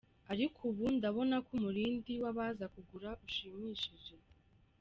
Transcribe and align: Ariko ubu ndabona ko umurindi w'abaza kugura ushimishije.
Ariko 0.31 0.59
ubu 0.69 0.85
ndabona 0.97 1.35
ko 1.45 1.49
umurindi 1.57 2.13
w'abaza 2.23 2.65
kugura 2.73 3.09
ushimishije. 3.27 4.13